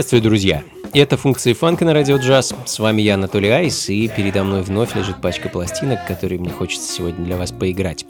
[0.00, 0.62] Приветствую, друзья!
[0.94, 2.54] Это функции фанка на радио джаз.
[2.64, 6.90] С вами я, Анатолий Айс, и передо мной вновь лежит пачка пластинок, которые мне хочется
[6.90, 8.06] сегодня для вас поиграть.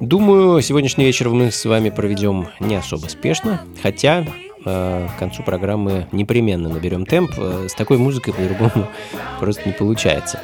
[0.00, 4.26] Думаю, сегодняшний вечер мы с вами проведем не особо спешно, хотя
[4.64, 7.30] э, к концу программы непременно наберем темп.
[7.38, 8.88] Э, с такой музыкой по-другому
[9.38, 10.40] просто не получается.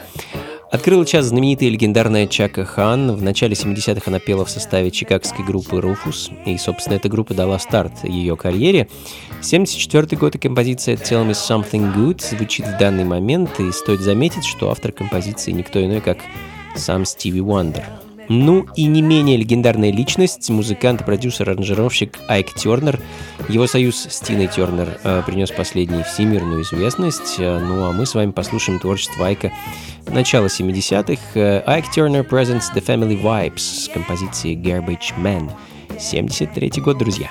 [0.71, 3.17] Открыла час знаменитая легендарная Чака Хан.
[3.17, 7.59] В начале 70-х она пела в составе чикагской группы Rufus, и, собственно, эта группа дала
[7.59, 8.87] старт ее карьере.
[9.41, 14.45] 74 год и композиция Tell Me Something Good звучит в данный момент, и стоит заметить,
[14.45, 16.19] что автор композиции никто иной, как
[16.77, 17.85] сам Стиви Уандер.
[18.29, 23.01] Ну и не менее легендарная личность, музыкант, продюсер, аранжировщик Айк Тернер.
[23.49, 27.37] Его союз с Тиной Тернер э, принес последний всемирную известность.
[27.39, 29.51] Э, ну а мы с вами послушаем творчество Айка
[30.07, 31.23] начала 70-х.
[31.35, 35.51] Э, Айк Тернер presents The Family Vibes с композицией Garbage Man.
[35.99, 37.31] 73 год, друзья.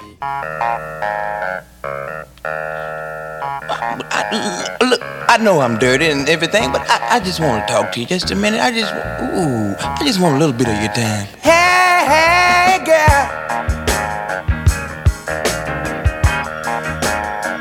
[5.29, 8.05] I, know I'm dirty and everything, but I, I just want to talk to you
[8.05, 8.61] just a minute.
[8.61, 11.27] I just, ooh, I just want a little bit of your time.
[11.41, 13.27] Hey, hey, girl.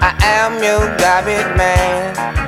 [0.01, 2.46] I am your garbage man.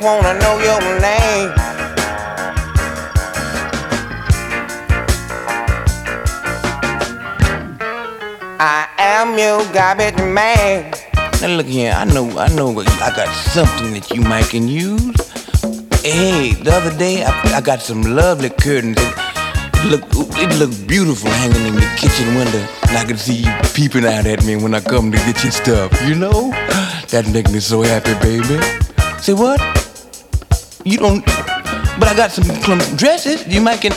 [0.00, 1.52] Just wanna know your name.
[8.62, 10.92] I am your garbage man.
[11.40, 15.16] Now look here, I know, I know, I got something that you might can use.
[16.02, 18.98] Hey, the other day I, I got some lovely curtains.
[18.98, 20.02] It look,
[20.36, 24.26] it look beautiful hanging in the kitchen window, and I can see you peeping out
[24.26, 25.90] at me when I come to get your stuff.
[26.06, 26.50] You know,
[27.08, 28.60] that make me so happy, baby.
[29.22, 29.79] Say what?
[30.90, 31.24] You don't.
[31.24, 33.46] But I got some, some dresses.
[33.46, 33.92] You might can.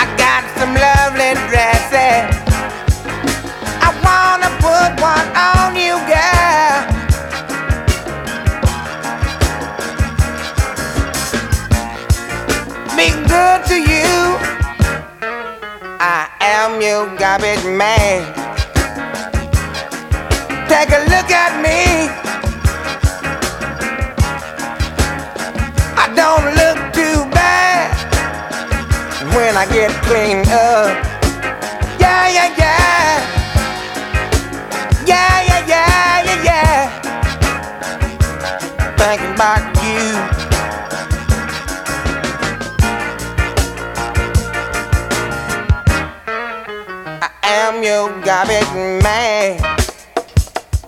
[0.00, 2.32] I got some lovely dresses.
[3.84, 6.80] I wanna put one on you, girl.
[12.96, 14.16] Be good to you.
[16.00, 18.24] I am your garbage man.
[20.70, 22.27] Take a look at me.
[26.18, 27.94] Don't look too bad.
[29.36, 30.90] When I get cleaned up.
[32.02, 33.22] Yeah, yeah, yeah.
[35.06, 36.78] Yeah, yeah, yeah, yeah, yeah.
[38.98, 40.06] Thinking about you.
[47.22, 47.30] I
[47.62, 48.72] am your garbage
[49.04, 49.60] man.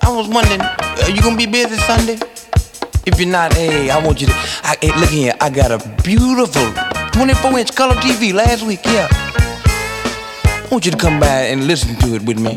[0.02, 2.18] I was wondering, are you gonna be busy Sunday?
[3.06, 4.32] If you're not, hey, I want you to.
[4.62, 6.70] I, hey, look here, I got a beautiful
[7.12, 9.08] 24 inch color TV last week, yeah.
[9.10, 12.56] I want you to come by and listen to it with me.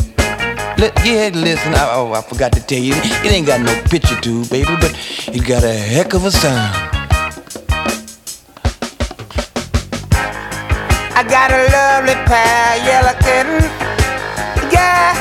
[0.78, 4.20] Let, yeah, listen, I, oh, I forgot to tell you, it ain't got no picture
[4.20, 4.94] tube, baby, but
[5.30, 6.76] it got a heck of a sound.
[11.16, 13.64] I got a lovely pair, yellow kitten.
[14.74, 15.14] Yeah,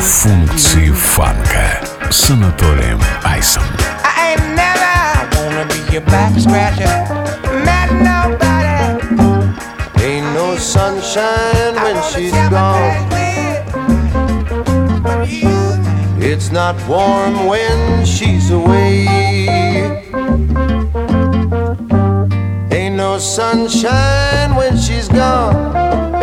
[0.00, 1.80] Функции фанка
[2.10, 3.62] с Анатолием Айсом.
[4.04, 4.86] I ain't never
[5.36, 6.88] wanna be your back scratcher.
[7.64, 8.76] Mad nobody.
[10.02, 13.06] Ain't no sunshine when she's gone.
[16.20, 19.06] It's not warm when she's away.
[22.70, 25.89] Ain't no sunshine when she's gone.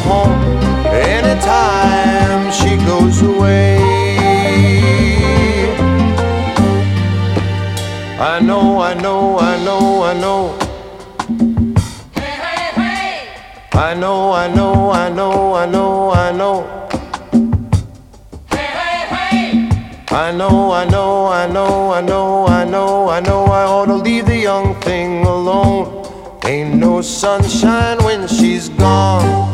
[0.00, 0.32] home.
[0.86, 3.78] Anytime she goes away,
[8.18, 10.58] I know, I know, I know, I know.
[12.14, 13.28] Hey, hey, hey.
[13.72, 16.88] I know, I know, I know, I know, I know.
[18.50, 19.68] Hey, hey, hey.
[20.10, 23.94] I know, I know, I know, I know, I know, I know I ought to
[23.96, 26.02] leave the young thing alone.
[26.44, 29.53] Ain't no sunshine when she's gone.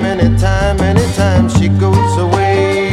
[0.00, 2.88] Anytime, anytime, anytime she goes away.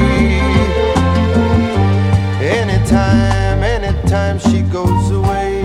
[2.42, 5.64] Anytime, anytime she goes away.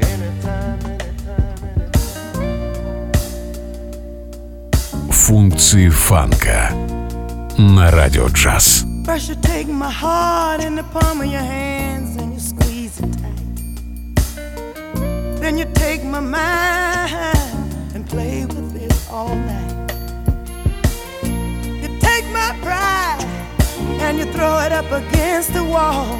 [0.00, 2.32] Anytime, anytime, anytime.
[5.10, 6.70] Функции фанка
[7.58, 8.84] на радио джаз.
[9.04, 13.12] First you take my heart in the palm of your hands and you squeeze it
[13.22, 13.40] tight.
[15.40, 17.41] Then you take my mind
[19.13, 19.91] all night.
[21.83, 23.23] You take my pride
[24.01, 26.19] and you throw it up against the wall.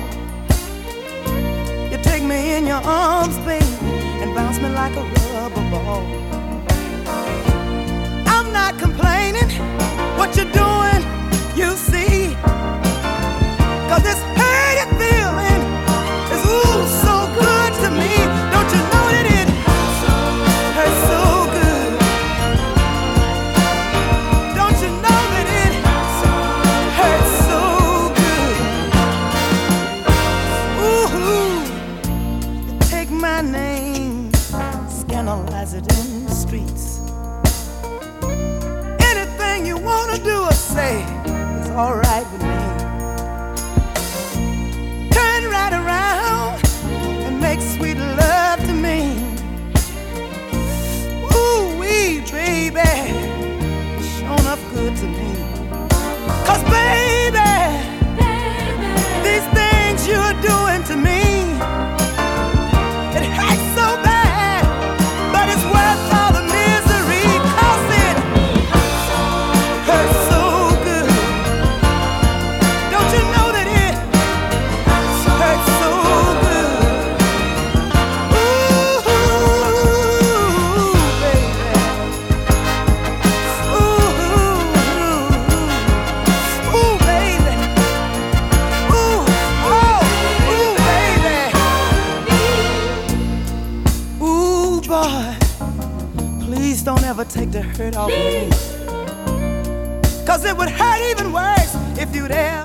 [1.91, 3.65] You take me in your arms, baby,
[4.21, 6.03] and bounce me like a rubber ball.
[8.27, 9.49] I'm not complaining.
[10.15, 11.01] What you're doing,
[11.55, 12.35] you see.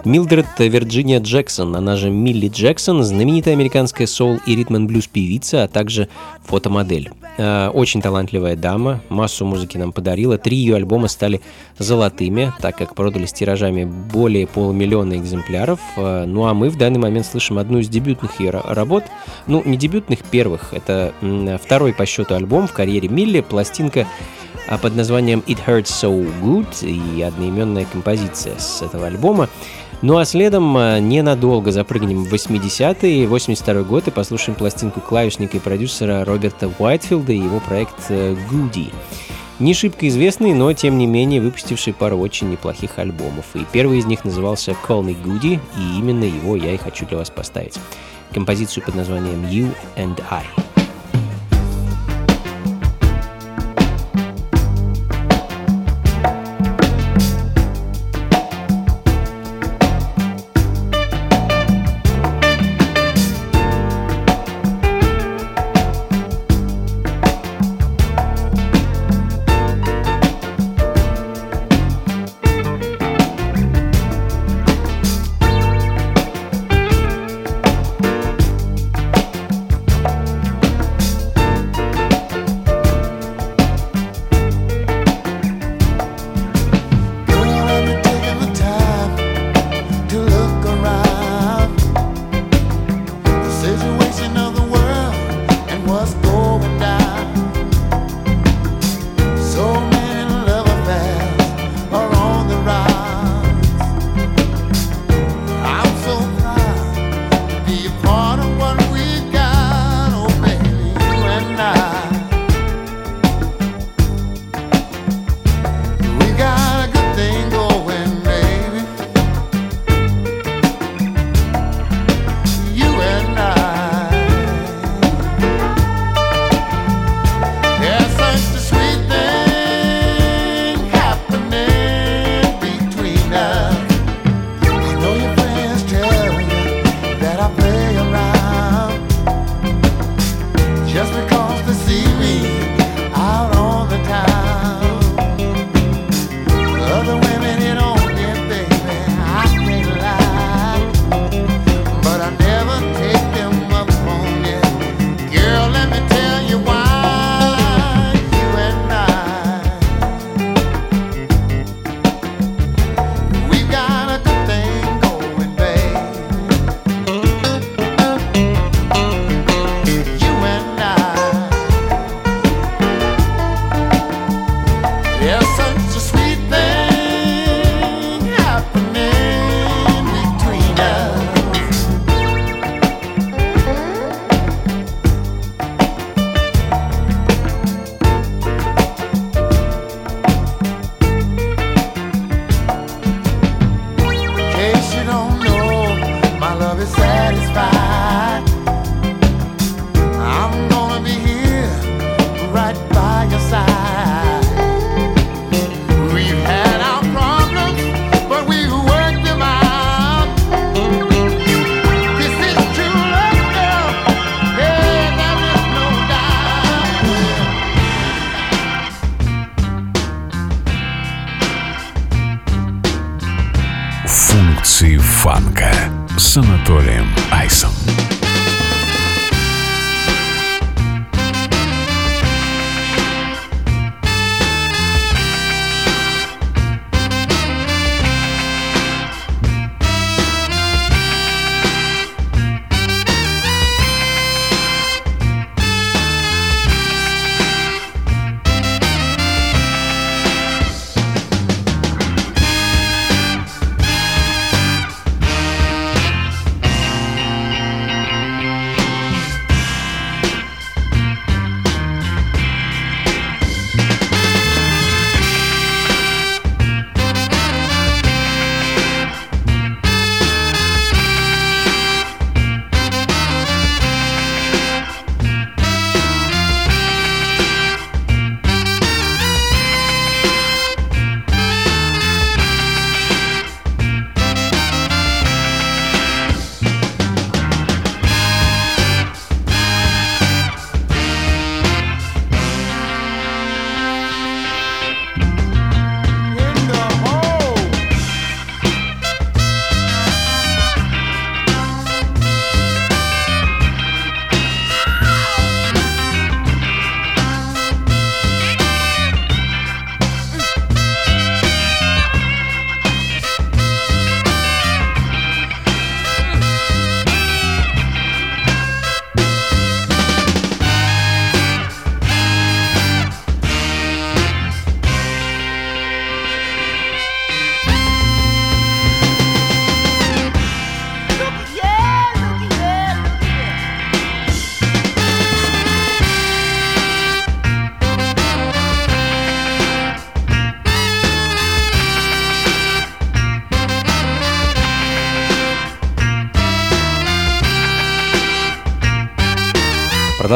[0.09, 5.69] Милдред Вирджиния Джексон, она же Милли Джексон, знаменитая американская соул и ритм блюз певица, а
[5.69, 6.09] также
[6.47, 7.11] фотомодель.
[7.37, 10.39] Э, очень талантливая дама, массу музыки нам подарила.
[10.39, 11.43] Три ее альбома стали
[11.79, 15.79] золотыми, так как продались тиражами более полумиллиона экземпляров.
[15.99, 19.05] Э, ну а мы в данный момент слышим одну из дебютных ее работ.
[19.47, 20.73] Ну, не дебютных, первых.
[20.73, 21.13] Это
[21.63, 24.07] второй по счету альбом в карьере Милли, пластинка
[24.69, 29.49] а под названием It Hurts So Good и одноименная композиция с этого альбома.
[30.01, 35.61] Ну а следом а, ненадолго запрыгнем в 80-е, 82 год и послушаем пластинку клавишника и
[35.61, 38.93] продюсера Роберта Уайтфилда и его проект Goody.
[39.59, 43.47] Не шибко известный, но тем не менее выпустивший пару очень неплохих альбомов.
[43.55, 47.19] И первый из них назывался Call Me Goody, и именно его я и хочу для
[47.19, 47.75] вас поставить.
[48.33, 50.45] Композицию под названием You and I.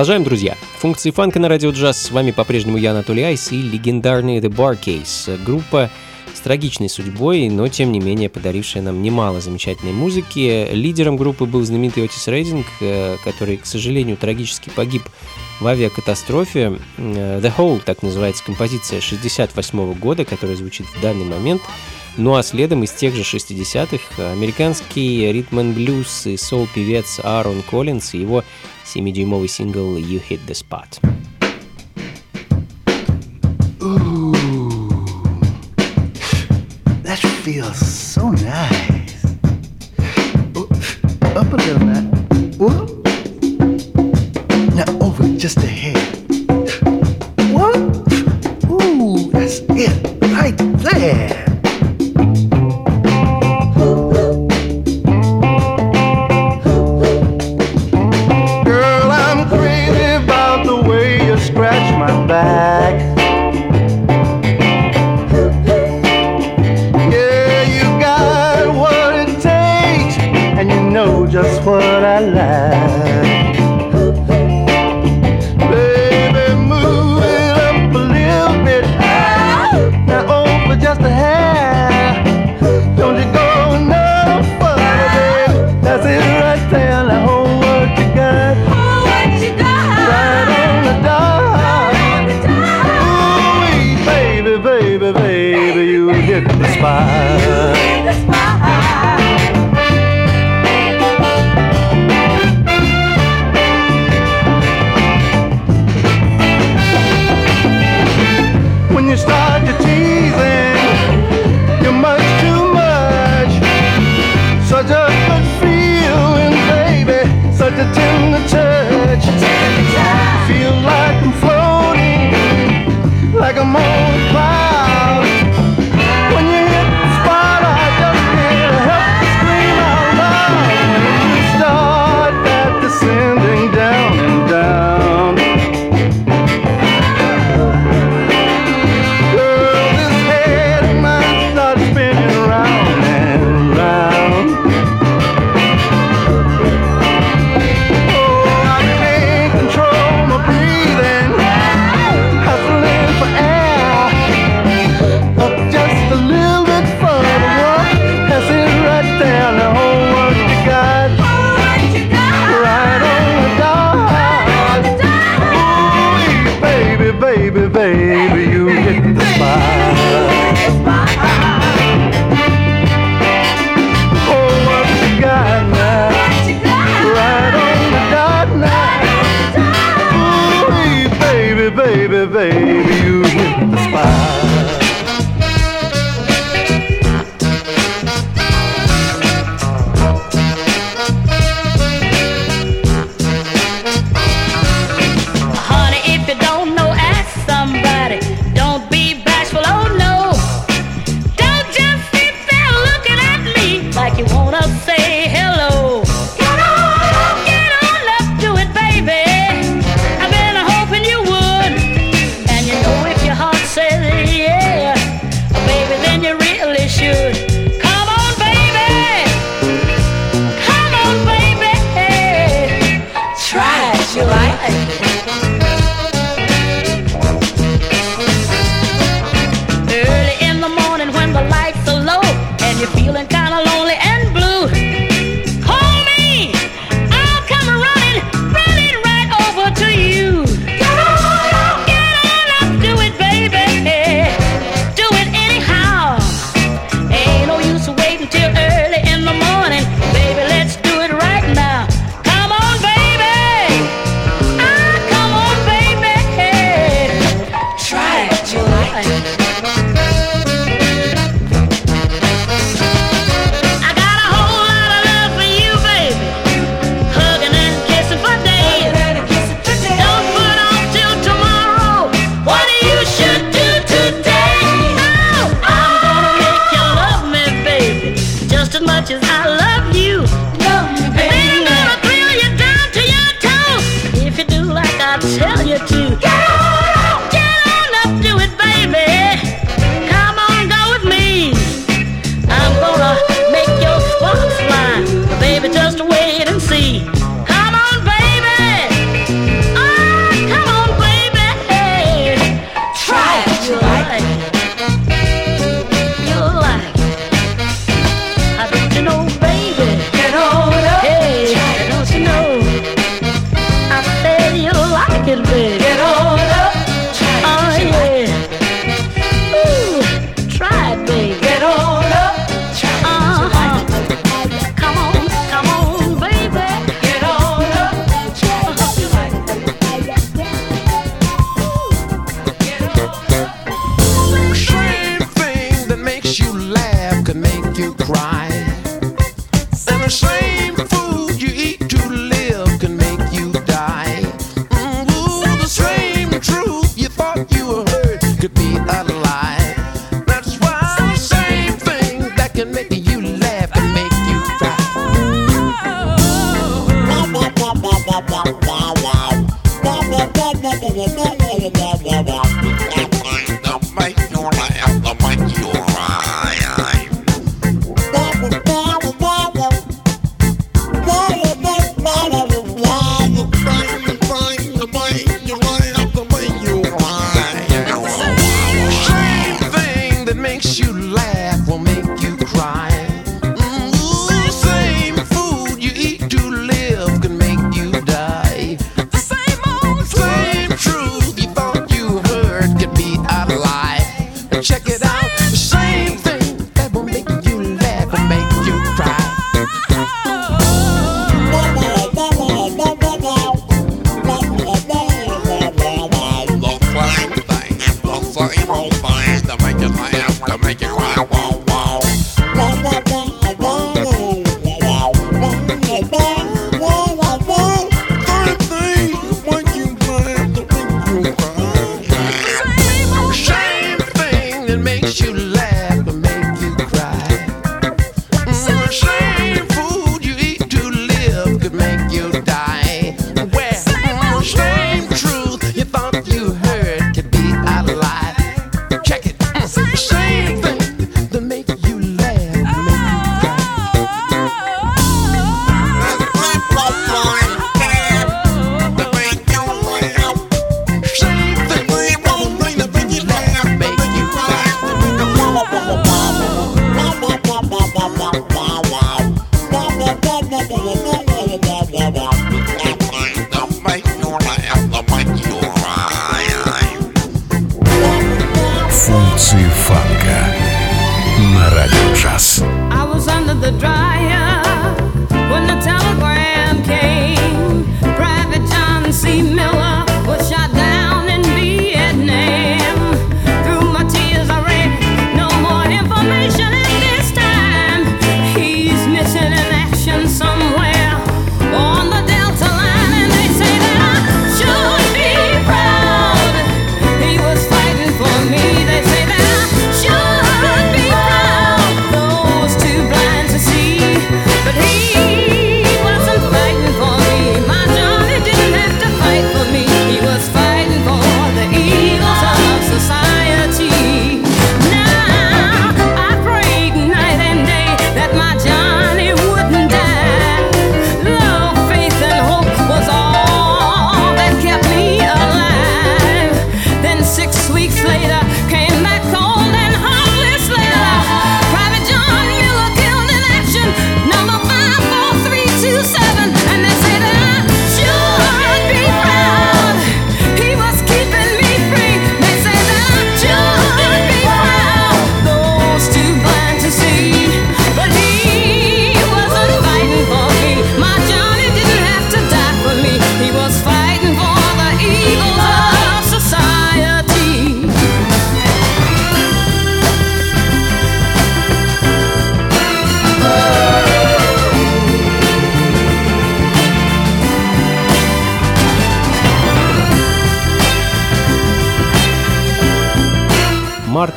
[0.02, 0.56] Продолжаем, друзья.
[0.78, 1.96] Функции фанка на радио джаз.
[2.02, 5.40] С вами по-прежнему я, Анатолий Айс и легендарный The Bar Case.
[5.44, 5.90] Группа
[6.34, 10.68] с трагичной судьбой, но тем не менее подарившая нам немало замечательной музыки.
[10.72, 15.04] Лидером группы был знаменитый Отис Рейдинг, э, который, к сожалению, трагически погиб
[15.60, 16.80] в авиакатастрофе.
[16.96, 21.62] Э, The Hole, так называется композиция 68 года, которая звучит в данный момент.
[22.16, 28.44] Ну а следом из тех же 60-х американский ритм-н-блюз и сол-певец Аарон Коллинс и его
[28.84, 30.98] Simi do movie single You Hit the Spot.
[33.82, 34.32] Ooh,
[37.02, 39.24] that feels so nice.
[41.34, 42.04] Up a little bit.
[44.74, 45.96] Now over just a hair.
[47.52, 47.76] What?
[48.70, 51.41] Ooh, that's it right there.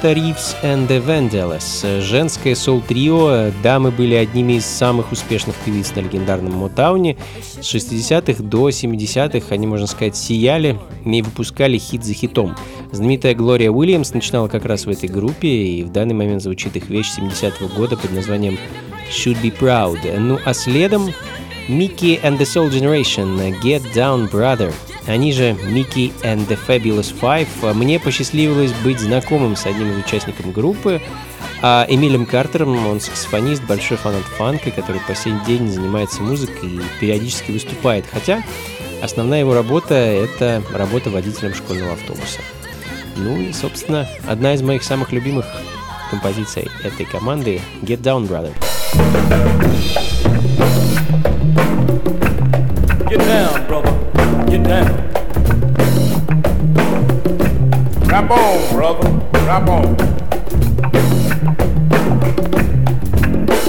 [0.05, 2.01] это Reeves and the Vandellas.
[2.01, 7.17] Женское соул-трио дамы были одними из самых успешных певиц на легендарном Мотауне.
[7.59, 12.55] С 60-х до 70-х они, можно сказать, сияли и выпускали хит за хитом.
[12.91, 16.89] Знаменитая Глория Уильямс начинала как раз в этой группе, и в данный момент звучит их
[16.89, 18.59] вещь 70-го года под названием
[19.09, 20.19] «Should Be Proud».
[20.19, 21.09] Ну а следом
[21.67, 24.71] Микки and the Soul Generation «Get Down, Brother»
[25.07, 27.73] они же Микки and the Fabulous Five.
[27.73, 31.01] Мне посчастливилось быть знакомым с одним из участников группы,
[31.61, 36.81] а Эмилем Картером, он саксофонист, большой фанат фанка, который по сей день занимается музыкой и
[36.99, 38.43] периодически выступает, хотя
[39.01, 42.39] основная его работа– это работа водителем школьного автобуса.
[43.15, 45.45] Ну и, собственно, одна из моих самых любимых
[46.09, 48.53] композиций этой команды «Get Down, Brother».
[53.09, 54.04] Get down, brother.
[54.55, 55.11] you down.
[58.05, 59.09] Rap on, brother.
[59.45, 59.95] Rap on.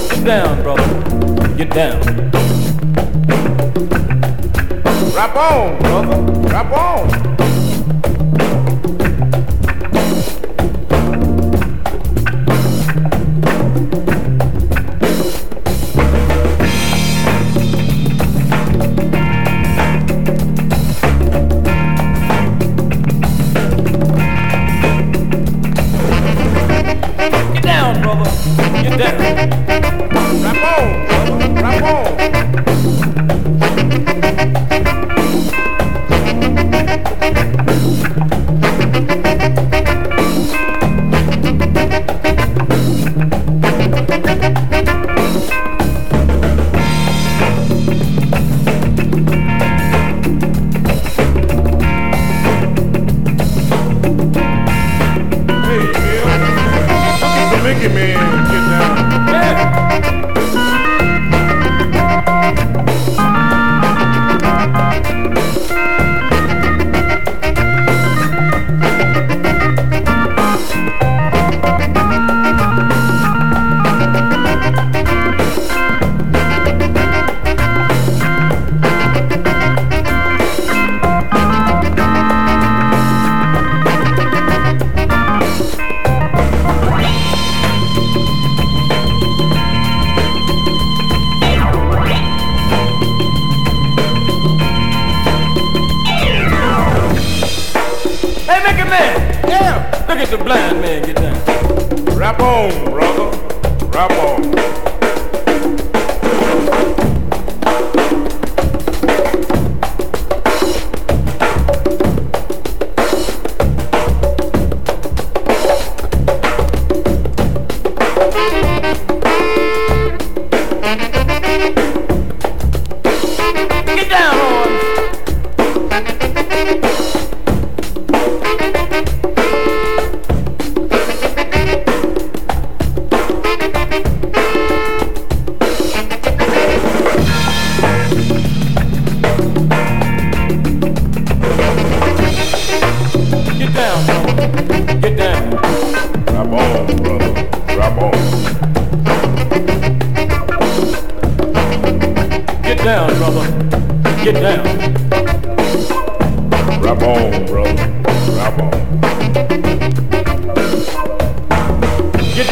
[0.09, 1.57] Get down, brother.
[1.57, 2.01] Get down.
[5.15, 6.49] Rap on, brother.
[6.49, 7.36] Rap on.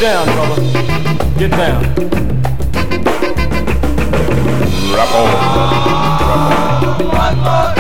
[0.04, 0.62] down, brother.
[1.38, 1.84] Get down.
[4.94, 5.80] Rap on, brother.
[7.14, 7.76] Rap on.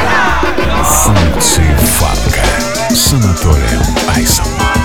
[0.86, 3.82] Функции фанка с Анатолием
[4.16, 4.83] Айсом.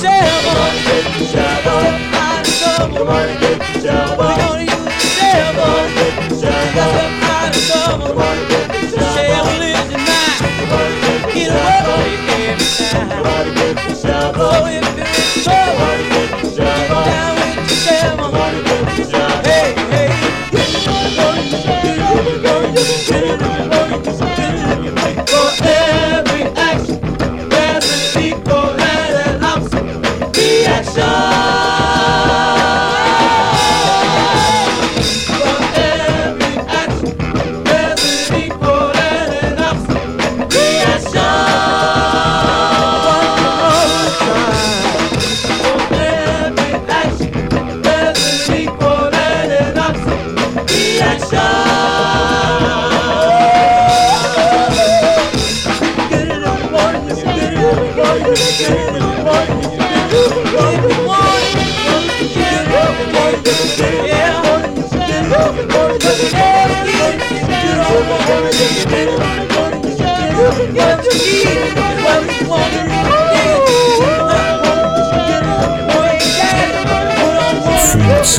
[0.00, 0.37] Say.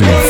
[0.02, 0.29] Jackson.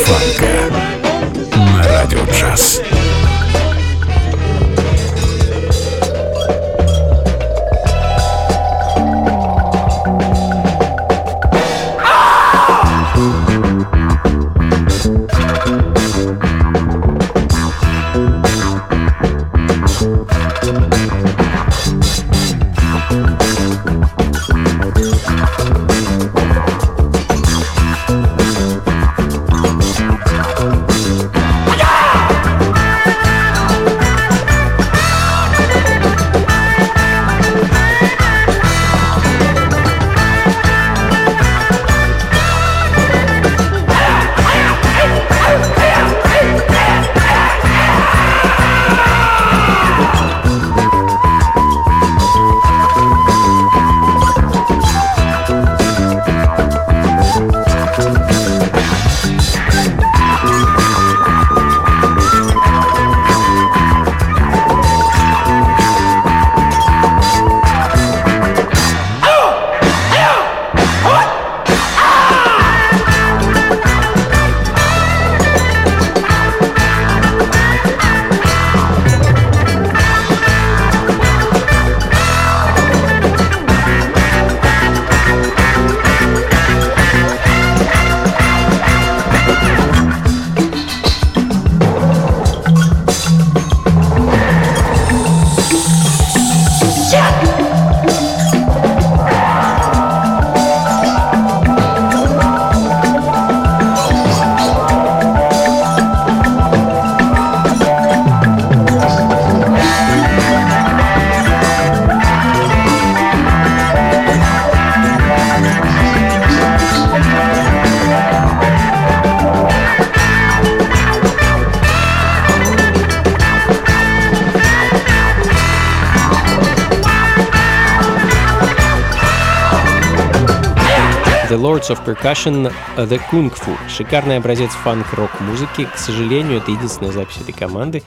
[131.70, 133.76] Lords of Percussion э, The Kung Fu.
[133.88, 135.84] Шикарный образец фанк-рок-музыки.
[135.94, 138.02] К сожалению, это единственная запись этой команды.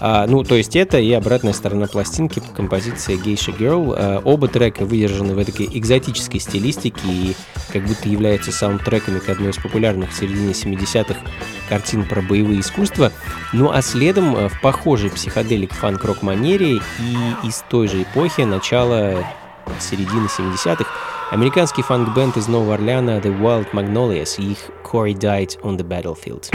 [0.00, 3.94] А, ну, то есть это и обратная сторона пластинки, композиция Geisha Girl.
[3.96, 7.36] А, оба трека выдержаны в этой экзотической стилистике и
[7.72, 11.20] как будто являются саундтреками к одной из популярных в середине 70-х
[11.68, 13.12] картин про боевые искусства.
[13.52, 19.24] Ну а следом э, в похожей психоделик фанк-рок манере и из той же эпохи, начала
[19.80, 20.86] середины 70-х,
[21.30, 26.48] Американский фанк-бенд из Нового Орлеана The Wild Magnolias и их Corey Died on the Battlefield.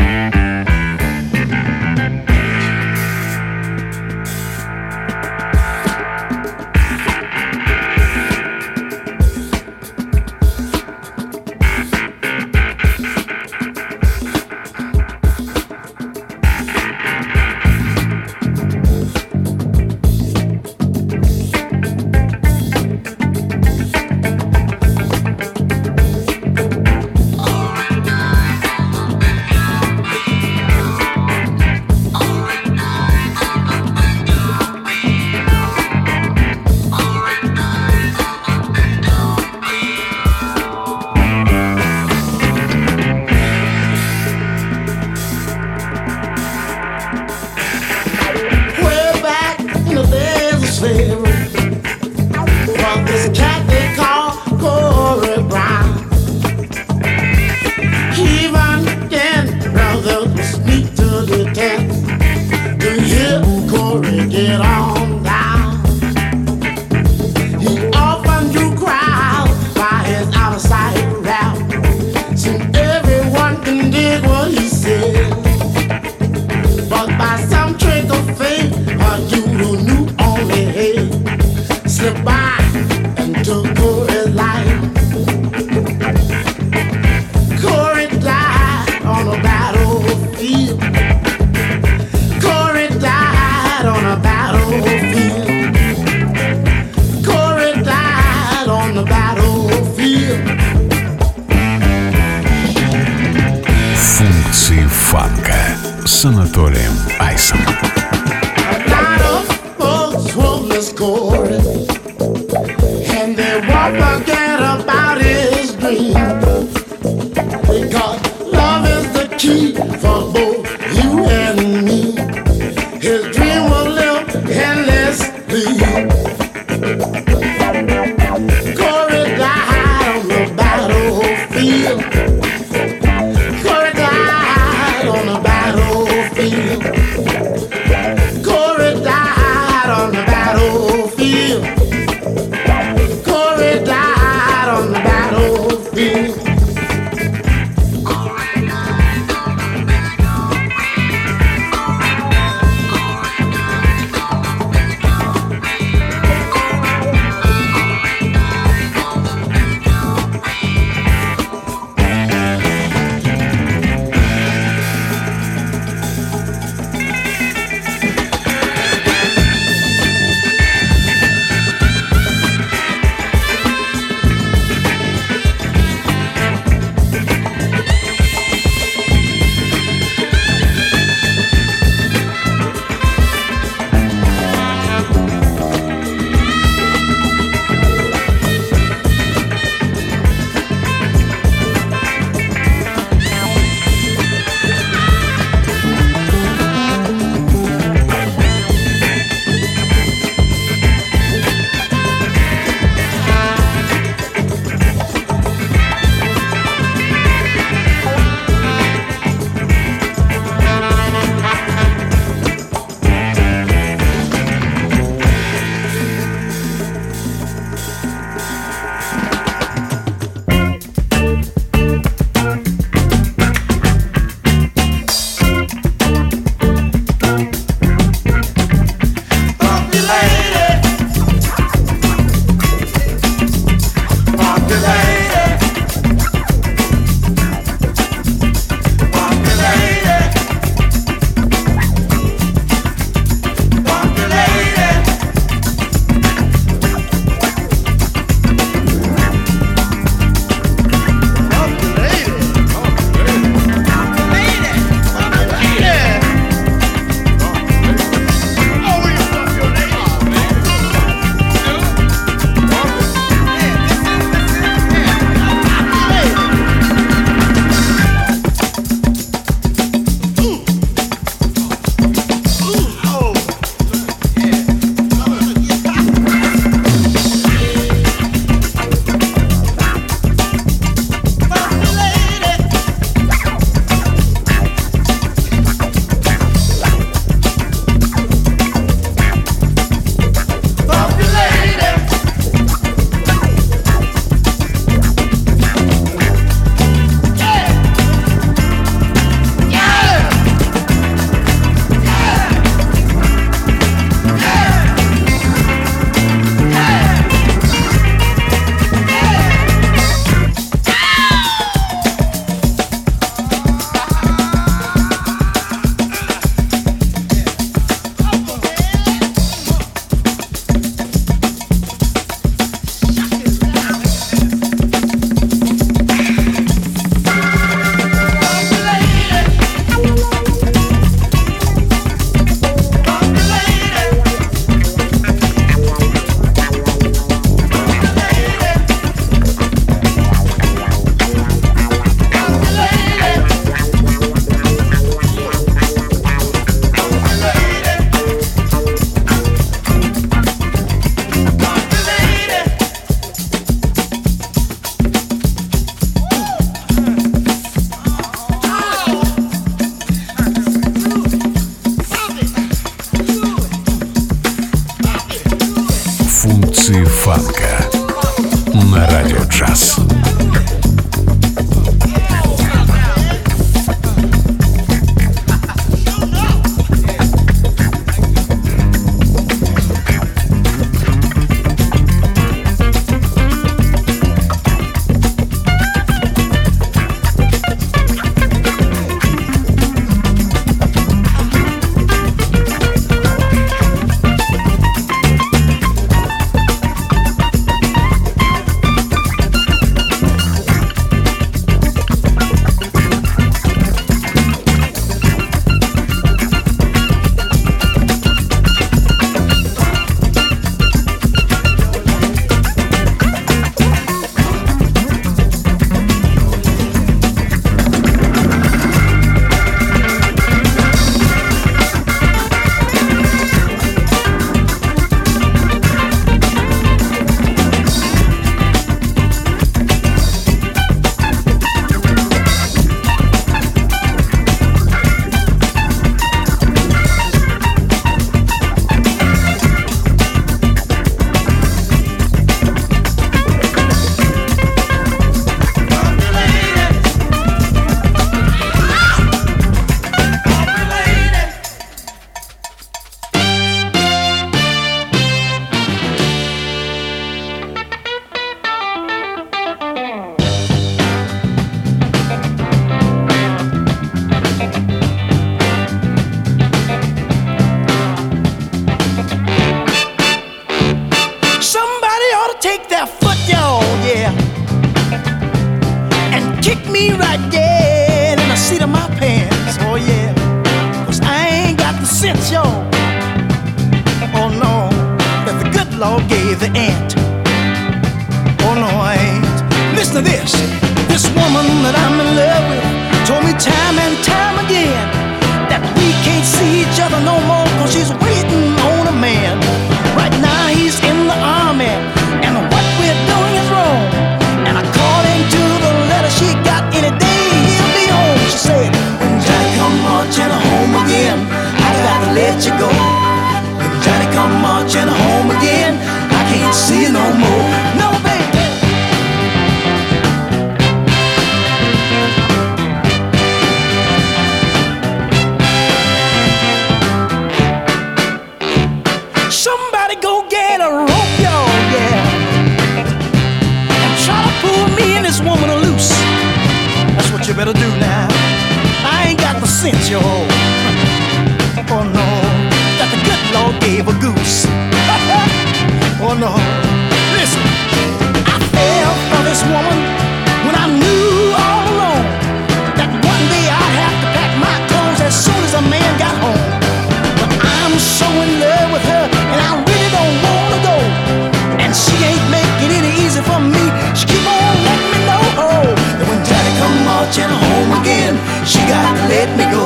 [569.58, 569.84] me go.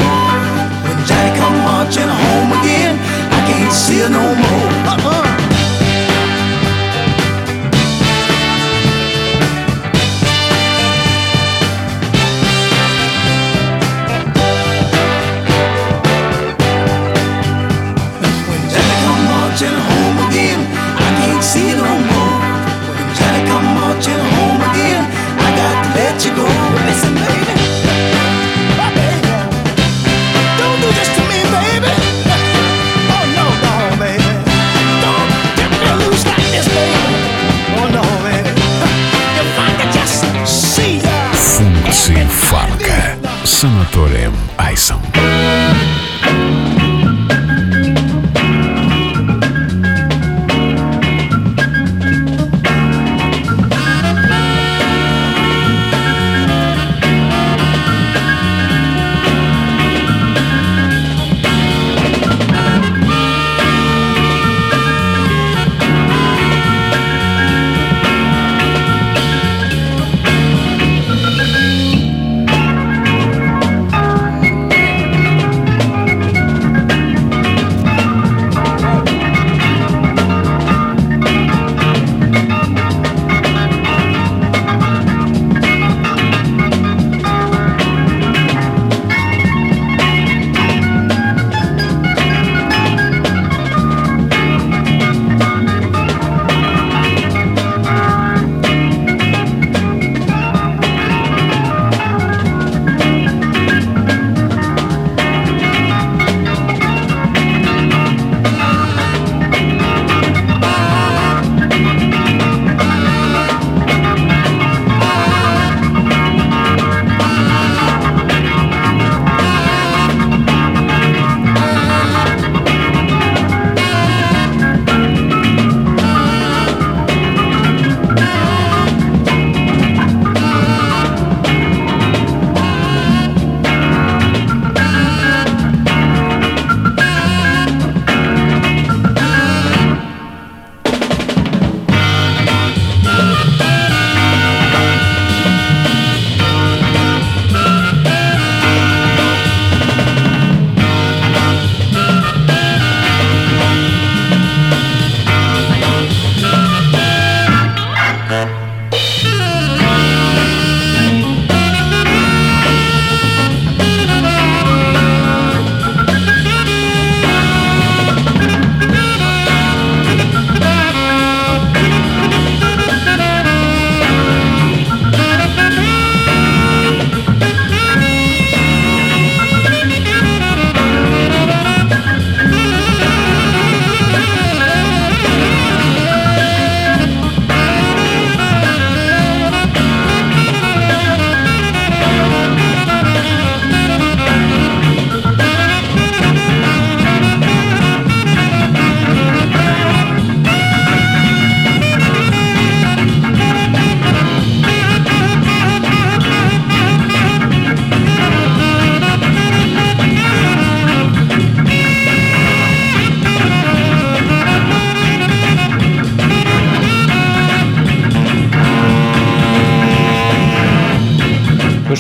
[0.86, 2.96] When Johnny come marching home again,
[3.38, 4.70] I can't see her no more.
[4.92, 5.25] Uh-uh.
[44.86, 45.15] sound.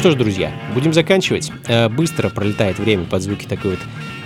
[0.05, 1.51] Что ж, друзья, будем заканчивать.
[1.67, 3.79] Э, Быстро пролетает время под звуки такой вот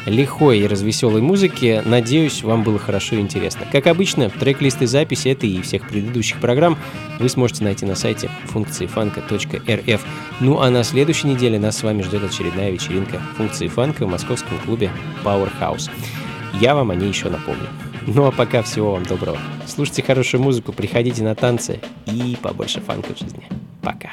[0.06, 1.82] лихой и развеселой музыки.
[1.86, 3.66] Надеюсь, вам было хорошо и интересно.
[3.72, 6.78] Как обычно, трек-листы записи этой и всех предыдущих программ
[7.20, 10.06] вы сможете найти на сайте функции фанка.рф.
[10.42, 14.60] Ну а на следующей неделе нас с вами ждет очередная вечеринка функции фанка в московском
[14.66, 14.92] клубе
[15.24, 15.90] Powerhouse.
[16.60, 17.70] Я вам о ней еще напомню.
[18.06, 19.38] Ну а пока всего вам доброго.
[19.66, 23.44] Слушайте хорошую музыку, приходите на танцы и побольше фанка в жизни.
[23.82, 24.10] Пока.